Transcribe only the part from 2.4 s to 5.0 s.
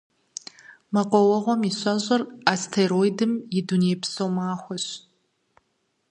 Астероидым и дунейпсо махуэщ.